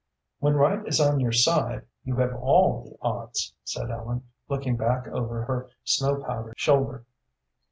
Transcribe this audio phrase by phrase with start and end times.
[0.39, 5.07] "When right is on your side, you have all the odds," said Ellen, looking back
[5.07, 7.05] over her snow powdered shoulder.